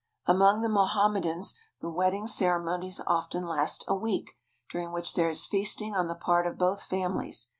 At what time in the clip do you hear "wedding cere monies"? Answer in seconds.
1.91-2.99